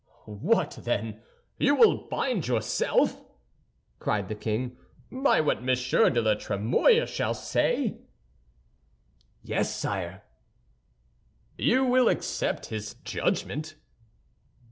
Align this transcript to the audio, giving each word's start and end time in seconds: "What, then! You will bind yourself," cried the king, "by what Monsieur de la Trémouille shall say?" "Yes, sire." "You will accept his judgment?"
"What, 0.25 0.79
then! 0.81 1.21
You 1.59 1.75
will 1.75 2.07
bind 2.07 2.47
yourself," 2.47 3.21
cried 3.99 4.29
the 4.29 4.33
king, 4.33 4.75
"by 5.11 5.41
what 5.41 5.61
Monsieur 5.61 6.09
de 6.09 6.19
la 6.19 6.33
Trémouille 6.33 7.05
shall 7.07 7.35
say?" 7.35 7.99
"Yes, 9.43 9.75
sire." 9.77 10.23
"You 11.55 11.85
will 11.85 12.09
accept 12.09 12.65
his 12.65 12.95
judgment?" 13.03 13.75